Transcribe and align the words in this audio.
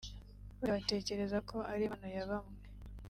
wenda 0.49 0.75
batekereza 0.75 1.37
ko 1.49 1.57
ari 1.71 1.83
impano 1.85 2.07
ya 2.17 2.23
bamwe 2.29 2.57